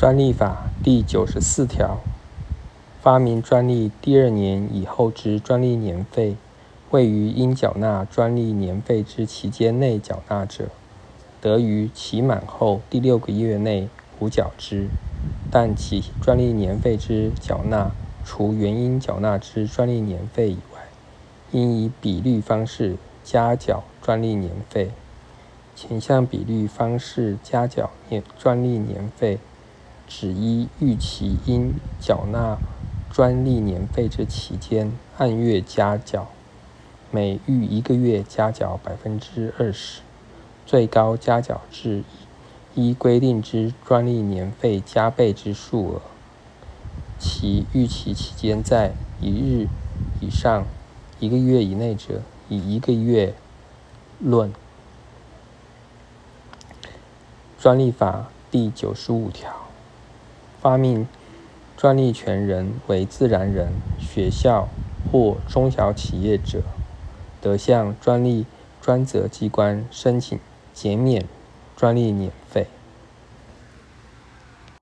[0.00, 2.00] 专利法第九十四条，
[3.02, 6.36] 发明专利第二年以后之专利年费，
[6.90, 10.70] 未于应缴纳专利年费之期间内缴纳者，
[11.42, 14.88] 得于期满后第六个月内补缴之。
[15.50, 17.90] 但其专利年费之缴纳，
[18.24, 20.80] 除原应缴纳之专利年费以外，
[21.50, 24.92] 应以比率方式加缴专利年费。
[25.76, 29.38] 前项比率方式加缴年专利年费，
[30.10, 32.58] 只依预期应缴纳
[33.12, 36.26] 专利年费之期间，按月加缴，
[37.12, 40.00] 每逾一个月加缴百分之二十，
[40.66, 42.02] 最高加缴至
[42.74, 46.02] 依规定之专利年费加倍之数额。
[47.20, 49.68] 其预期期间在一日
[50.20, 50.64] 以上
[51.20, 53.34] 一个月以内者，以一个月
[54.18, 54.52] 论。
[57.58, 59.54] 专利法第九十五条，
[60.60, 61.08] 发明
[61.74, 64.68] 专利权人为自然人、学校
[65.10, 66.62] 或中小企业者，
[67.40, 68.44] 得向专利
[68.78, 70.38] 专责机关申请
[70.74, 71.24] 减免
[71.74, 72.79] 专利年费。